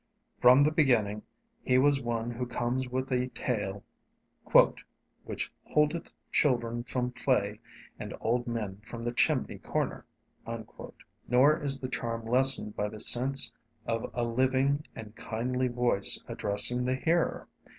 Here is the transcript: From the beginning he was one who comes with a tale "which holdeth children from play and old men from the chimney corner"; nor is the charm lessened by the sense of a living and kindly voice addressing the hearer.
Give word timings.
From 0.41 0.63
the 0.63 0.71
beginning 0.71 1.21
he 1.63 1.77
was 1.77 2.01
one 2.01 2.31
who 2.31 2.47
comes 2.47 2.89
with 2.89 3.11
a 3.11 3.27
tale 3.27 3.83
"which 4.45 5.51
holdeth 5.65 6.11
children 6.31 6.83
from 6.83 7.11
play 7.11 7.59
and 7.99 8.15
old 8.19 8.47
men 8.47 8.81
from 8.83 9.03
the 9.03 9.13
chimney 9.13 9.59
corner"; 9.59 10.07
nor 11.27 11.61
is 11.63 11.79
the 11.81 11.87
charm 11.87 12.25
lessened 12.27 12.75
by 12.75 12.87
the 12.89 12.99
sense 12.99 13.51
of 13.85 14.09
a 14.15 14.25
living 14.25 14.87
and 14.95 15.15
kindly 15.15 15.67
voice 15.67 16.19
addressing 16.27 16.85
the 16.85 16.95
hearer. 16.95 17.47